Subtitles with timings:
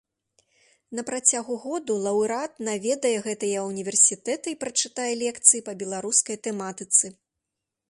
[0.99, 7.05] На працягу году лаўрэат наведае гэтыя ўніверсітэты і прачытае лекцыі па беларускай тэматыцы.